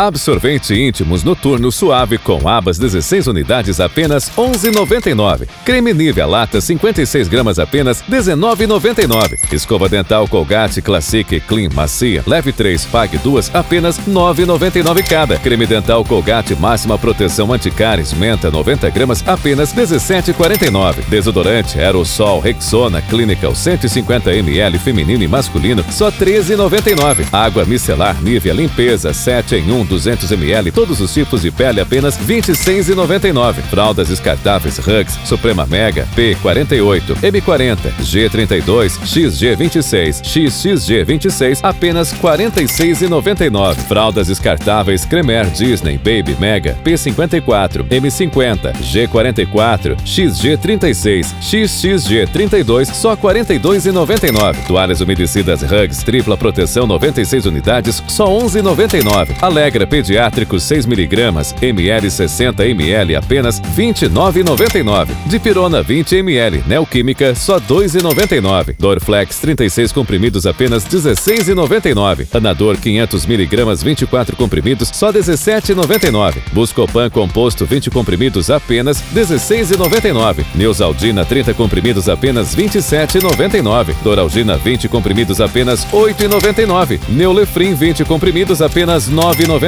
[0.00, 5.46] Absorvente íntimos noturno suave com abas 16 unidades apenas 11,99.
[5.62, 9.52] Creme Nivea lata 56 gramas apenas 19,99.
[9.52, 15.38] Escova dental Colgate Classic Clean macia leve 3 pague 2 apenas 9,99 cada.
[15.38, 21.10] Creme dental Colgate máxima proteção anticáries menta 90 gramas apenas 17,49.
[21.10, 27.26] Desodorante Aerosol Rexona Clinical 150 ml feminino e masculino só 13,99.
[27.30, 32.16] Água micelar Nivea limpeza 7 em 1 200 ml todos os tipos de pele apenas
[32.18, 33.56] 26,99.
[33.68, 43.74] Fraldas descartáveis Hugs Suprema Mega P48 M40 G32 XG26 XXG26 apenas 46,99.
[43.88, 54.66] Fraldas descartáveis Cremer Disney Baby Mega P54 M50 G44 XG36 XXG32 só 42,99.
[54.66, 59.36] Toalhas umedecidas Hugs tripla proteção 96 unidades só 11,99.
[59.80, 65.08] Alegra pediátrico 6 miligramas ml 60 ml apenas 29,99.
[65.26, 68.74] Dipirona 20 ml Neoquímica só 2,99.
[68.78, 72.26] Dorflex 36 comprimidos apenas 16,99.
[72.32, 76.34] Anador 500 miligramas 24 comprimidos só 17,99.
[76.52, 80.44] Buscopan composto 20 comprimidos apenas 16,99.
[80.54, 83.94] Neusaldina 30 comprimidos apenas 27,99.
[84.04, 86.98] Doralgina 20 comprimidos apenas 8,99.
[87.08, 89.59] Neulefrim 20 comprimidos apenas 9,99.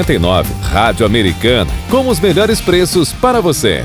[0.62, 3.84] Rádio Americana, com os melhores preços para você.